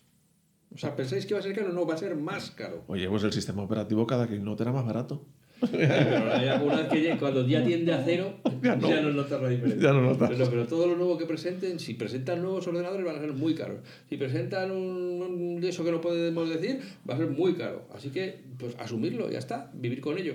[0.74, 1.74] O sea, ¿pensáis que va a ser caro?
[1.74, 2.84] No, va a ser más caro.
[2.88, 5.26] Oye, pues el sistema operativo cada Keynote era más barato.
[5.70, 9.10] Pero ya una vez que llegue, cuando ya tiende a cero, Ya ya no.
[9.10, 9.90] no, notas la diferencia.
[9.90, 10.30] Ya no notas.
[10.30, 13.54] Pero, pero todo lo nuevo que presenten, si presentan nuevos ordenadores, van a ser muy
[13.54, 13.80] caros.
[14.10, 17.84] Si presentan un, eso que no podemos decir, va a ser muy caro.
[17.94, 20.34] Así que, pues asumirlo, ya está, vivir con ello.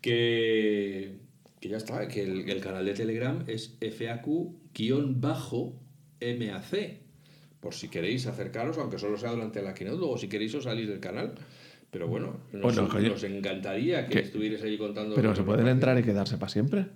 [0.00, 1.16] Que,
[1.60, 4.56] que ya está, que el, el canal de Telegram es FAQ-MAC.
[7.60, 10.88] Por si queréis acercaros, aunque solo sea durante la keynote, luego si queréis os salís
[10.88, 11.34] del canal.
[11.90, 13.10] Pero bueno, nos, Bueno, coño.
[13.10, 14.18] nos encantaría que ¿Qué?
[14.20, 15.14] estuvierais ahí contando.
[15.14, 16.86] Pero se pueden entrar y quedarse para siempre.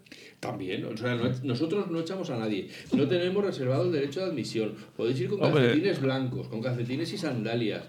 [0.41, 2.69] También, o sea, no- nosotros no echamos a nadie.
[2.95, 4.75] No tenemos reservado el derecho de admisión.
[4.97, 5.63] Podéis ir con Hombre.
[5.69, 7.85] calcetines blancos, con calcetines y sandalias.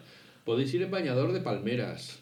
[0.46, 2.20] Podéis ir en bañador de palmeras.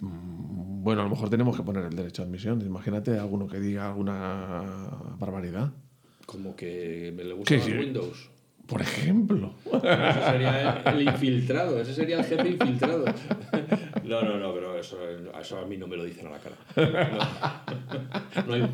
[0.00, 2.62] Mm, Bueno, a lo mejor tenemos que poner el derecho de admisión.
[2.62, 4.62] Imagínate alguno que diga alguna
[5.18, 5.70] barbaridad.
[6.24, 7.76] Como que me le gusta Sí, sí.
[7.76, 8.30] Windows.
[8.68, 9.54] Por ejemplo.
[9.64, 13.04] Ese sería el, el infiltrado, ese sería el jefe infiltrado.
[14.04, 14.98] No, no, no, pero eso,
[15.40, 16.56] eso a mí no me lo dicen a la cara.
[18.46, 18.68] No, no hay.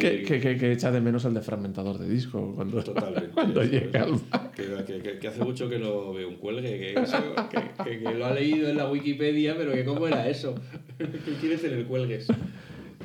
[0.00, 3.30] que, que, que, que echa de menos el de fragmentador de disco cuando, Totalmente.
[3.32, 4.06] cuando llega
[4.54, 7.98] Que, que- que- que hace mucho que no veo un cuelgue, que, eso- que- que-
[8.02, 10.54] que lo ha leído en la Wikipedia, pero que cómo era eso.
[10.98, 12.26] que quiere tener cuelgues.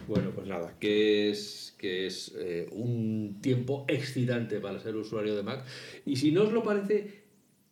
[0.07, 5.43] Bueno, pues nada, que es, que es eh, un tiempo excitante para ser usuario de
[5.43, 5.63] Mac.
[6.05, 7.21] Y si no os lo parece,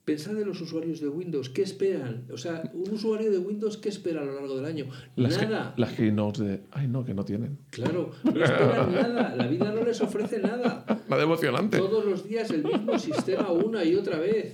[0.05, 2.25] pensad en los usuarios de Windows, ¿qué esperan?
[2.31, 4.85] O sea, un usuario de Windows, ¿qué espera a lo largo del año?
[5.15, 5.73] Las, que- nada.
[5.77, 6.61] las keynotes de.
[6.71, 7.57] Ay, no, que no tienen.
[7.69, 10.85] Claro, no esperan nada, la vida no les ofrece nada.
[11.09, 11.77] Nada emocionante.
[11.77, 14.53] Todos los días el mismo sistema una y otra vez.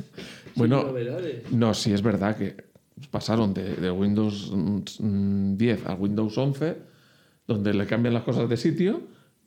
[0.56, 0.94] Bueno.
[1.52, 2.56] No, sí es verdad que
[3.12, 6.78] pasaron de, de Windows mm, 10 a Windows 11,
[7.48, 9.02] donde le cambian las cosas de sitio,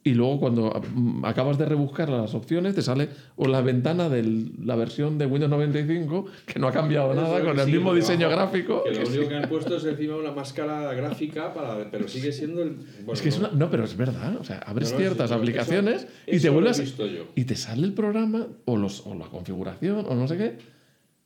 [0.04, 4.22] y luego cuando mm, acabas de rebuscar las opciones, te sale o la ventana de
[4.64, 8.30] la versión de Windows 95, que no ha cambiado nada, con el sí, mismo diseño
[8.30, 8.84] gráfico.
[8.84, 9.16] Que lo sí.
[9.18, 12.76] único que han puesto es encima una máscara gráfica, para, pero sigue siendo el.
[13.04, 13.48] bueno, Es que es no.
[13.48, 14.36] una- no, pero es verdad.
[14.40, 16.94] O sea, abres No, no, ciertas aplicaciones eso- y te eso vuelves.
[17.34, 20.58] Y te sale el programa o, los, o la configuración o no sé qué.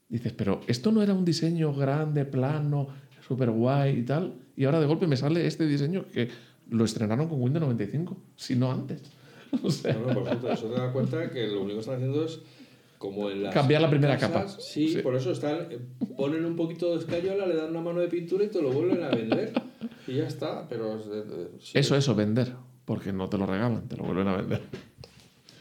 [0.09, 2.89] Dices, pero esto no era un diseño grande, plano,
[3.29, 4.33] súper guay y tal.
[4.57, 6.29] Y ahora de golpe me sale este diseño que
[6.73, 9.01] lo estrenaron con Windows 95, si no antes.
[9.63, 12.25] O sea, No, no, por eso te das cuenta que lo único que están haciendo
[12.25, 12.41] es
[12.97, 14.61] como en las Cambiar la primera casas, capa.
[14.63, 14.99] Sí, Sí.
[15.03, 15.79] por eso están eh,
[16.17, 19.03] ponen un poquito de escayola, le dan una mano de pintura y te lo vuelven
[19.03, 19.53] a vender
[20.07, 20.67] y ya está.
[20.69, 20.99] Pero
[21.61, 21.73] sí.
[21.79, 22.55] eso, eso, vender.
[22.87, 24.63] Porque no te lo regalan, te lo vuelven a vender.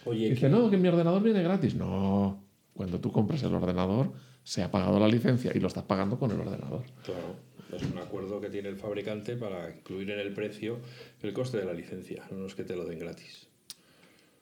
[0.06, 1.76] Oye, Dice, no, que mi ordenador viene gratis.
[1.76, 2.43] No,
[2.74, 4.12] cuando tú compras el ordenador,
[4.43, 6.84] se ha pagado la licencia y lo estás pagando con el ordenador.
[7.04, 7.36] Claro,
[7.77, 10.79] es un acuerdo que tiene el fabricante para incluir en el precio
[11.21, 13.47] el coste de la licencia, no es que te lo den gratis.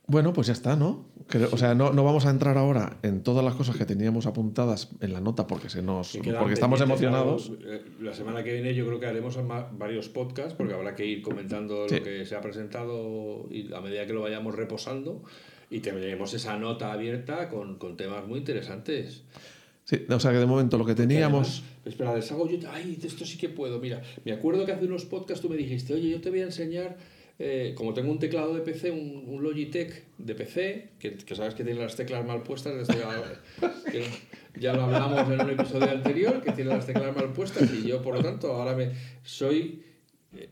[0.07, 1.05] Bueno, pues ya está, ¿no?
[1.27, 4.25] Creo- O sea, no, no vamos a entrar ahora en todas las cosas que teníamos
[4.25, 7.51] apuntadas en la nota porque se nos porque estamos emocionados.
[7.59, 9.37] claro, eh, La semana que viene yo creo que haremos
[9.77, 11.97] varios podcasts porque habrá que ir comentando Sí.
[11.97, 15.21] lo que se ha presentado y a medida que lo vayamos reposando
[15.69, 19.21] y tendremos esa nota abierta con, con temas muy interesantes.
[19.89, 21.47] Sí, o sea que de momento lo que teníamos.
[21.49, 22.59] Además, espera, les hago yo.
[22.71, 23.79] Ay, de esto sí que puedo.
[23.79, 26.43] Mira, me acuerdo que hace unos podcasts tú me dijiste, oye, yo te voy a
[26.43, 26.95] enseñar.
[27.39, 31.55] eh, como tengo un teclado de PC, un, un Logitech de PC, que, que sabes
[31.55, 33.41] que tiene las teclas mal puestas, desde la-
[33.91, 34.03] que
[34.59, 38.01] ya lo hablamos en un episodio anterior, que tiene las teclas mal puestas, y yo,
[38.03, 38.91] por lo tanto, ahora me
[39.23, 39.81] soy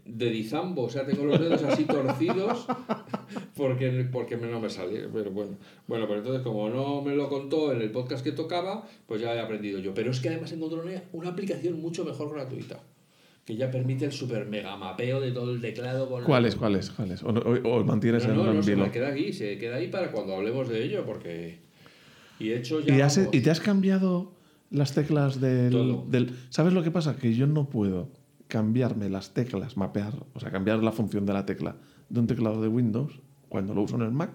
[0.05, 2.65] de dizambo, o sea, tengo los dedos así torcidos
[3.55, 5.07] porque, porque no me sale.
[5.13, 8.87] Pero bueno, bueno, pero entonces como no me lo contó en el podcast que tocaba,
[9.05, 9.93] pues ya he aprendido yo.
[9.93, 12.79] Pero es que además encontré una, una aplicación mucho mejor gratuita,
[13.45, 16.09] que ya permite el super mega mapeo de todo el teclado.
[16.09, 17.21] Con ¿Cuáles, cuáles, cuáles?
[17.23, 19.75] ¿O, no- o- o mantienes No, no, en no, se me queda aquí, se queda
[19.75, 21.59] ahí para cuando hablemos de ello, porque...
[22.39, 22.95] Y he hecho ya...
[22.97, 24.31] ¿Y, has- y te has cambiado
[24.71, 27.15] las teclas del, del- ¿Sabes lo que pasa?
[27.15, 28.09] Que yo no puedo
[28.47, 31.75] cambiarme las teclas, mapear, o sea, cambiar la función de la tecla
[32.09, 34.31] de un teclado de Windows cuando lo uso en el Mac,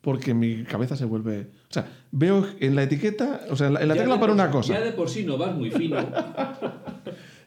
[0.00, 1.50] porque mi cabeza se vuelve...
[1.70, 4.32] O sea, veo en la etiqueta, o sea, en la, en la ya tecla para
[4.32, 4.74] por- una cosa.
[4.74, 5.96] Ya de por sí no vas muy fino.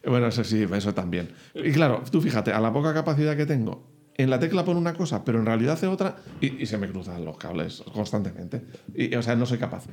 [0.04, 1.30] Bueno, eso sí, eso también.
[1.54, 4.94] Y claro, tú fíjate, a la poca capacidad que tengo, en la tecla pone una
[4.94, 8.62] cosa, pero en realidad hace otra, y, y se me cruzan los cables constantemente.
[8.96, 9.86] Y, o sea, no soy capaz.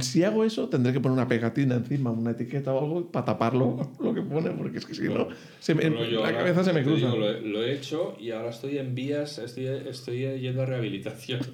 [0.00, 3.92] Si hago eso, tendré que poner una pegatina encima, una etiqueta o algo, para taparlo
[4.00, 5.28] lo que pone, porque es que si no,
[5.60, 7.06] se me- Bueno, yo la cabeza se me cruza.
[7.06, 10.66] digo, lo, he, lo he hecho y ahora estoy en vías, estoy, estoy yendo a
[10.66, 11.40] rehabilitación.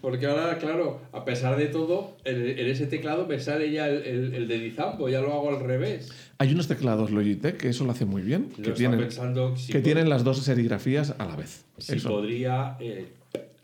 [0.00, 4.02] Porque ahora, claro, a pesar de todo, en, en ese teclado me sale ya el,
[4.34, 6.10] el, el ya lo hago al revés.
[6.38, 9.72] Hay unos teclados Logitech que eso lo hace muy bien, Yo que, tienen, pensando si,
[9.72, 11.64] que tienen las dos serigrafías a la vez.
[11.78, 12.08] si Eso.
[12.10, 13.08] podría eh,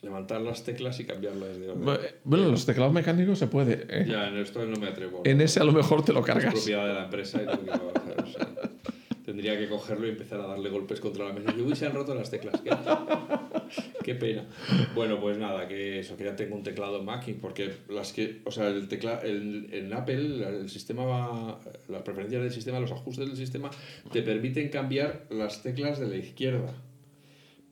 [0.03, 1.99] levantar las teclas y cambiarlas de orden.
[2.25, 3.87] Bueno, los teclados mecánicos se puede.
[3.89, 4.07] ¿eh?
[4.09, 5.23] Ya, en esto no me atrevo.
[5.25, 6.53] En ese a lo mejor te lo Es cargas.
[6.55, 8.14] propiedad de la empresa y tengo que avanzar, o sea,
[9.35, 11.53] tendría que cogerlo y empezar a darle golpes contra la mesa.
[11.57, 12.61] Y uy, se han roto las teclas.
[12.61, 12.71] Qué,
[14.05, 14.47] qué pena.
[14.95, 18.53] Bueno, pues nada, que eso, que ya tengo un teclado Mac, porque las que, o
[18.53, 23.27] sea, el tecla, el, en Apple, el sistema va, las preferencias del sistema, los ajustes
[23.27, 23.71] del sistema,
[24.13, 26.73] te permiten cambiar las teclas de la izquierda.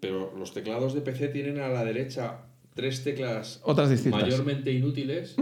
[0.01, 2.41] Pero los teclados de PC tienen a la derecha
[2.75, 4.23] tres teclas Otras distintas.
[4.23, 5.37] mayormente inútiles,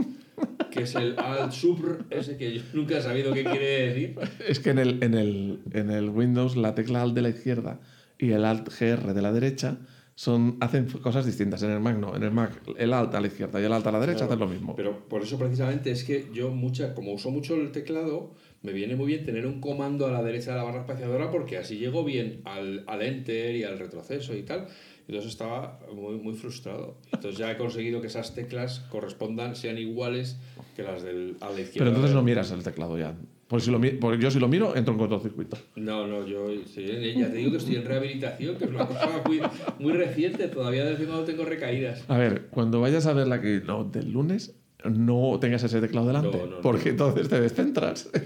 [0.70, 4.18] que es el Alt Sub, ese que yo nunca he sabido qué quiere decir.
[4.46, 7.80] Es que en el, en, el, en el Windows la tecla Alt de la izquierda
[8.18, 9.78] y el Alt GR de la derecha
[10.14, 11.62] son, hacen cosas distintas.
[11.62, 12.14] En el Mac no.
[12.14, 14.33] En el Mac el Alt a la izquierda y el Alt a la derecha Claro,
[14.35, 14.76] hacen lo mismo.
[14.76, 18.96] Pero por eso precisamente es que yo mucha, como uso mucho el teclado, me viene
[18.96, 22.04] muy bien tener un comando a la derecha de la barra espaciadora porque así llego
[22.04, 24.66] bien al, al enter y al retroceso y tal.
[25.08, 26.96] Entonces estaba muy, muy frustrado.
[27.12, 30.38] Entonces ya he conseguido que esas teclas correspondan, sean iguales
[30.76, 31.78] que las del, a la izquierda.
[31.78, 33.14] Pero entonces no miras el teclado ya.
[33.50, 35.58] Porque, si lo, porque yo si lo miro, entro en cortocircuito.
[35.74, 36.86] No, no, yo sí,
[37.16, 39.40] ya te digo que estoy en rehabilitación, que es una cosa muy,
[39.80, 42.04] muy reciente, todavía de cuando tengo recaídas.
[42.06, 46.06] A ver, cuando vayas a ver la que no, del lunes, no tengas ese teclado
[46.06, 46.38] delante.
[46.38, 46.60] No, no, no.
[46.60, 48.08] porque entonces te descentras.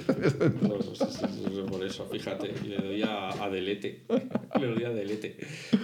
[0.60, 4.04] No, no, sí, sí, por eso, fíjate, y le doy a, a delete.
[4.60, 5.38] Le doy a delete.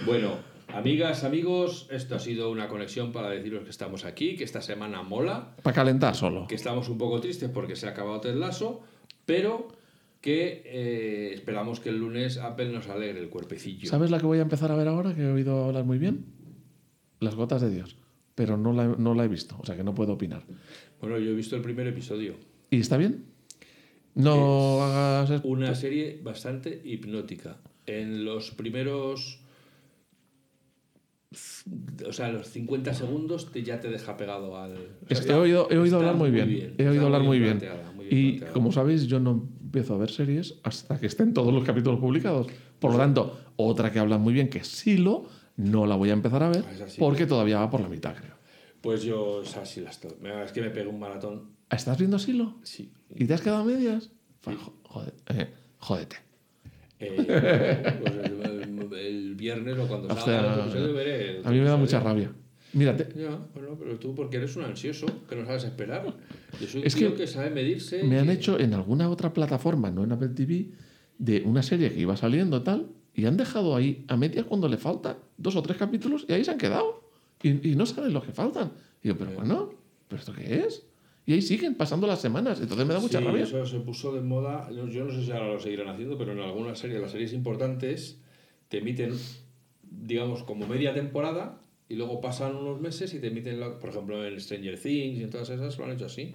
[0.05, 0.35] Bueno,
[0.73, 5.01] amigas, amigos, esto ha sido una conexión para deciros que estamos aquí, que esta semana
[5.03, 6.47] mola, Para calentar solo.
[6.47, 8.81] que estamos un poco tristes porque se ha acabado Ted Lasso,
[9.25, 9.67] pero
[10.21, 13.89] que eh, esperamos que el lunes Apple nos alegre el cuerpecillo.
[13.89, 16.25] ¿Sabes la que voy a empezar a ver ahora, que he oído hablar muy bien?
[17.19, 17.95] Las gotas de Dios.
[18.35, 20.43] Pero no la, no la he visto, o sea que no puedo opinar.
[21.01, 22.35] Bueno, yo he visto el primer episodio.
[22.69, 23.25] ¿Y está bien?
[24.15, 25.41] No hagas...
[25.43, 27.57] Una serie bastante hipnótica.
[27.85, 29.40] En los primeros.
[32.07, 34.73] O sea, los 50 segundos te, ya te deja pegado al.
[35.09, 36.75] o sea, he oído, he oído hablar muy bien.
[36.77, 37.59] He oído hablar muy bien.
[37.59, 38.53] planteada, muy bien Y planteada.
[38.53, 42.47] como sabéis, yo no empiezo a ver series hasta que estén todos los capítulos publicados.
[42.79, 46.43] Por lo tanto, otra que habla muy bien, que Silo, no la voy a empezar
[46.43, 46.97] a ver Ah, sí.
[46.99, 48.35] porque todavía va por la mitad, creo.
[48.81, 50.11] Pues yo, o sea, sí las estoy.
[50.21, 51.51] Me- Es que me pego un maratón.
[51.69, 52.55] ¿Estás viendo Silo?
[52.63, 52.91] Sí.
[53.15, 54.09] ¿Y te has quedado a medias?
[54.41, 56.15] Fa- jo- jode- eh, jódete.
[56.99, 57.15] Eh,
[58.03, 58.15] pues
[58.95, 61.41] el, viernes o cuando Hostia, salga otro episodio veré.
[61.43, 62.31] A mí me da mucha rabia.
[62.73, 66.05] Mírate, Ya, bueno, pero tú porque eres un ansioso, que no sabes esperar.
[66.59, 68.03] Yo soy un Es tío que que, sabe medirse.
[68.03, 70.69] me han y- hecho en alguna otra plataforma, no en Apple TV,
[71.17, 74.77] de una serie que iba saliendo tal, y han dejado ahí a medias cuando le
[74.77, 77.03] falta dos o tres capítulos y ahí se han quedado.
[77.43, 78.71] Y, y no saben los que faltan.
[79.03, 79.69] Y yo, pero bueno,
[80.07, 80.85] ¿pero esto qué es?
[81.25, 82.61] Y ahí siguen pasando las semanas.
[82.61, 83.43] Entonces me da mucha sí, rabia.
[83.43, 84.69] Eso se puso de moda.
[84.71, 87.33] Yo yo no sé si ahora lo seguirán haciendo, pero en algunas series, las series
[87.33, 88.17] importantes,
[88.71, 89.11] te emiten,
[89.83, 94.25] digamos, como media temporada y luego pasan unos meses y te emiten, la- por ejemplo,
[94.25, 96.33] en Stranger Things y en todas esas lo han hecho así.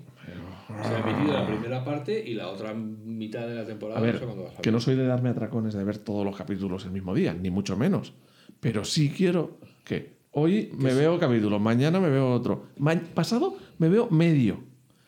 [0.87, 4.07] Se ha emitido la primera parte y la otra mitad de la temporada A no
[4.07, 4.63] ver, sé cuándo va a salir.
[4.63, 7.49] que no soy de darme atracones de ver todos los capítulos el mismo día, ni
[7.51, 8.13] mucho menos.
[8.61, 13.89] Pero sí quiero que hoy me veo capítulo, mañana me veo otro, ma- pasado me
[13.89, 14.59] veo medio,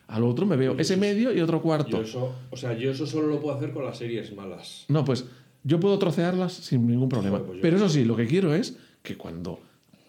[0.07, 1.97] al otro me veo ese medio y otro cuarto.
[1.97, 4.85] Yo eso, o sea, yo eso solo lo puedo hacer con las series malas.
[4.87, 5.25] No, pues
[5.63, 7.43] yo puedo trocearlas sin ningún problema.
[7.43, 9.59] Pues Pero eso sí, lo que quiero es que cuando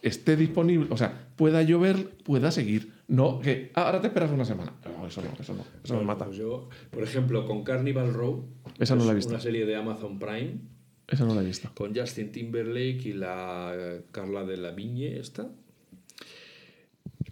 [0.03, 2.93] esté disponible, o sea, pueda yo ver, pueda seguir.
[3.09, 4.73] No, que ah, ahora te esperas una semana.
[4.85, 6.27] No, eso no, eso no, eso me mata.
[6.27, 8.47] pues yo, por ejemplo, con Carnival Row,
[8.79, 9.31] Esa no la he visto.
[9.31, 10.61] una serie de Amazon Prime,
[11.09, 11.71] Esa no la he visto.
[11.75, 15.49] con Justin Timberlake y la Carla de la Viñe esta.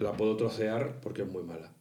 [0.00, 1.72] La puedo trocear porque es muy mala.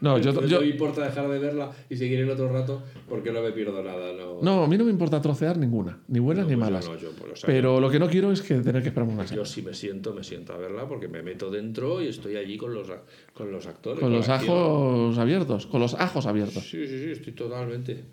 [0.00, 3.30] No, yo, yo- no me importa dejar de verla y seguir el otro rato porque
[3.30, 4.12] no me pierdo nada.
[4.12, 6.84] No, no, a mí no me importa trocear ninguna, ni buenas No, ni pues malas.
[7.00, 9.26] yo, pues, o sea, Pero lo que no quiero es que tener que esperar una
[9.26, 9.36] semana.
[9.36, 12.56] Yo si me siento, me siento a verla porque me meto dentro y estoy allí
[12.56, 12.88] con los,
[13.34, 14.00] con los actores.
[14.00, 14.56] Con los la acción.
[14.56, 16.64] ajos abiertos, con los ajos abiertos.
[16.68, 18.04] Sí, sí, sí, estoy totalmente.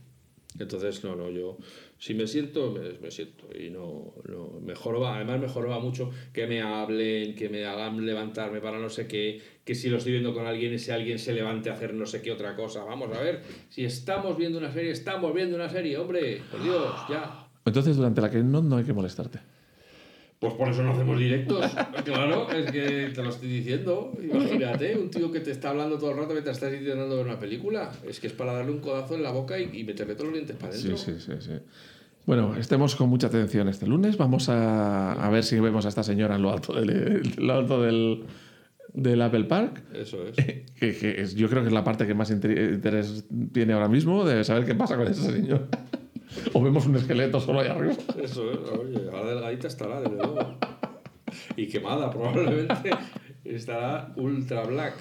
[0.60, 1.58] Entonces, no, no, yo
[2.00, 3.48] si me siento, me, me siento.
[3.58, 8.06] Y no, no, mejor va, además mejor va mucho que me hablen, que me hagan
[8.06, 11.34] levantarme para no sé qué, que si lo estoy viendo con alguien, ese alguien se
[11.34, 12.84] levante a hacer no sé qué otra cosa.
[12.84, 16.94] Vamos a ver, si estamos viendo una serie, estamos viendo una serie, hombre, por Dios,
[17.10, 17.48] ya.
[17.66, 19.40] Entonces, durante la que no, no hay que molestarte.
[20.40, 21.66] Pues por eso no hacemos directos.
[22.06, 24.14] Claro, es que te lo estoy diciendo.
[24.22, 27.40] Imagínate, un tío que te está hablando todo el rato mientras estás intentando ver una
[27.40, 27.92] película.
[28.08, 30.34] Es que es para darle un codazo en la boca y, y meterle todos los
[30.36, 30.98] dientes para Sí, adentro.
[31.04, 31.52] sí, sí, sí.
[32.26, 34.16] Bueno, estemos con mucha atención este lunes.
[34.18, 37.82] Vamos a, a ver si vemos a esta señora en lo alto del, lo alto
[37.82, 38.24] del,
[38.94, 39.82] del Apple Park.
[39.94, 40.36] Eso es.
[40.80, 43.88] Que, que es- yo creo que es la parte que más inter- interés tiene ahora
[43.90, 45.68] mismo, de saber qué pasa con ese señor.
[46.54, 47.96] O vemos un esqueleto solo ahí arriba.
[48.22, 48.58] Eso es.
[48.58, 50.58] Oye, ahora delgadita estará, desde luego.
[51.56, 52.92] Y quemada, probablemente.
[53.44, 54.96] Estará ultra black.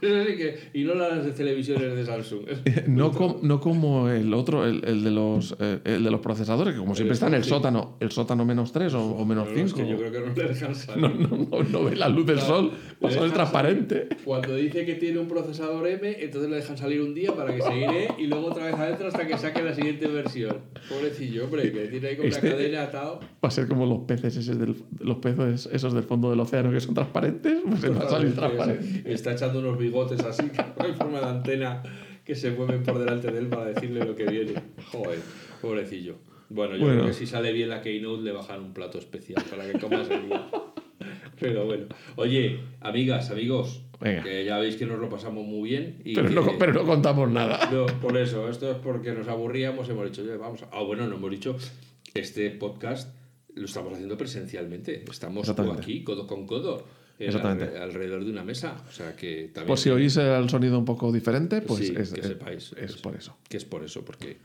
[0.74, 2.42] Y no las de televisiones de Samsung.
[2.88, 6.74] No, com- no como el otro, el, el de los, eh, el de los procesadores,
[6.74, 9.54] que como siempre está en el sótano, el sótano menos 3 o, o menos No,
[9.54, 9.76] no, es 5.
[9.84, 11.02] que yo creo que no le dejan salir.
[11.02, 13.94] No, no, no, no ve la luz del sol, Le pasa el transparente.
[14.08, 14.24] salir.
[14.24, 17.62] Cuando dice que tiene un procesador M, entonces le dejan salir un día para que
[17.62, 20.56] se iré y luego otra vez adentro hasta que saque la siguiente versión.
[20.88, 23.20] Pobrecillo, hombre, que tiene ahí con Este- una cadena atado.
[23.44, 26.70] Va a ser como los peces esos del, los peces esos del fondo del océano
[26.70, 29.02] que son transparentes, pues se va a salir transparente.
[29.12, 30.50] Está echando unos bigotes así,
[30.86, 31.82] en forma de antena,
[32.24, 34.54] que se mueven por delante de él para decirle lo que viene.
[34.92, 35.18] Joder,
[35.60, 36.16] pobrecillo.
[36.50, 37.00] Bueno, yo Bueno.
[37.02, 40.08] creo que si sale bien la Keynote le bajan un plato especial para que comas
[40.10, 40.46] el día.
[41.40, 41.86] Pero bueno.
[42.16, 44.22] Oye, amigas, amigos, Venga.
[44.24, 46.00] que ya veis que nos lo pasamos muy bien.
[46.04, 47.68] Y Pero que- no, pero no contamos nada.
[47.72, 50.62] no, por eso, esto es porque nos aburríamos, hemos dicho, "Oye, vamos.
[50.64, 50.68] a-".
[50.72, 51.56] Ah, bueno, no hemos dicho,
[52.14, 53.14] este podcast
[53.54, 55.04] lo estamos haciendo presencialmente.
[55.10, 55.48] Estamos
[55.78, 56.84] aquí, codo con codo,
[57.18, 57.64] Exactamente.
[57.76, 58.82] alre- alrededor de una mesa.
[58.88, 59.66] O sea que también.
[59.68, 62.72] Pues si oís el sonido un poco diferente, pues Sí, es, que sepáis.
[62.76, 63.36] es por eso.
[63.48, 64.36] Que es por eso, porque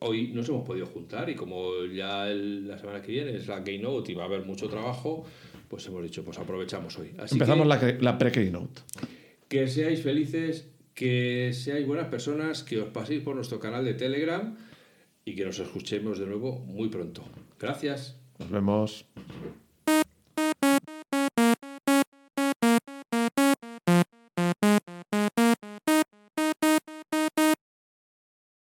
[0.00, 3.62] hoy nos hemos podido juntar y como ya el- la semana que viene es la
[3.64, 5.24] Keynote y va a haber mucho trabajo,
[5.68, 7.12] pues hemos dicho, pues aprovechamos hoy.
[7.18, 8.82] Así Empezamos que, la, la pre-keynote.
[9.48, 14.56] que seáis felices, que seáis buenas personas, que os paséis por nuestro canal de Telegram
[15.24, 17.22] y que nos escuchemos de nuevo muy pronto.
[17.58, 18.16] Gracias.
[18.38, 19.06] Nos vemos.